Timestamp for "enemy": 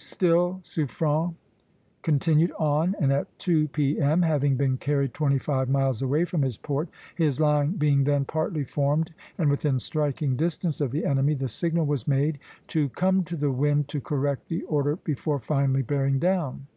11.04-11.34